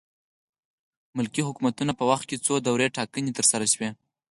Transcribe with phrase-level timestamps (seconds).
[1.17, 3.89] ملکي حکومتونو په وخت کې څو دورې ټاکنې ترسره شوې.